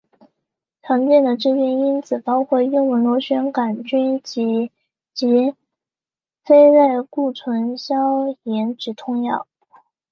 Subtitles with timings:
[0.81, 4.73] 常见的致病因子包括幽门螺旋杆菌以及
[6.43, 9.45] 非类固醇消炎止痛药。